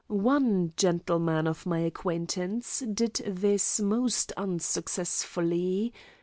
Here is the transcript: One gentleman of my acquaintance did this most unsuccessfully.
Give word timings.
One 0.07 0.73
gentleman 0.77 1.45
of 1.45 1.67
my 1.67 1.77
acquaintance 1.81 2.79
did 2.79 3.21
this 3.27 3.79
most 3.79 4.31
unsuccessfully. 4.31 5.93